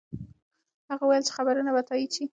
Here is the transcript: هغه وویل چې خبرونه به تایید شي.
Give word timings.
هغه 0.89 1.03
وویل 1.05 1.23
چې 1.27 1.35
خبرونه 1.37 1.69
به 1.75 1.81
تایید 1.89 2.11
شي. 2.15 2.25